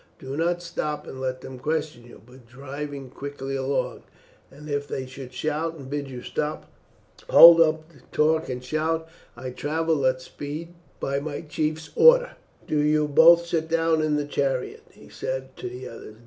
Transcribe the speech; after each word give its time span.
Do 0.17 0.35
not 0.35 0.63
stop 0.63 1.05
and 1.05 1.21
let 1.21 1.41
them 1.41 1.59
question 1.59 2.03
you, 2.05 2.19
but 2.25 2.47
drive 2.47 2.89
quickly 3.13 3.55
along, 3.55 4.01
and 4.49 4.67
if 4.67 4.87
they 4.87 5.05
should 5.05 5.31
shout 5.31 5.75
and 5.75 5.91
bid 5.91 6.09
you 6.09 6.23
stop, 6.23 6.65
hold 7.29 7.61
up 7.61 7.87
the 7.93 7.99
torque 8.11 8.49
and 8.49 8.63
shout, 8.63 9.07
'I 9.37 9.51
travel 9.51 10.07
at 10.07 10.19
speed 10.19 10.73
by 10.99 11.19
my 11.19 11.41
chief's 11.41 11.91
orders.' 11.95 12.29
"Do 12.65 12.79
you 12.79 13.07
both 13.07 13.45
sit 13.45 13.67
down 13.67 14.01
in 14.01 14.15
the 14.15 14.25
chariot," 14.25 14.81
he 14.91 15.07
said 15.07 15.55
to 15.57 15.69
the 15.69 15.87
others. 15.87 16.15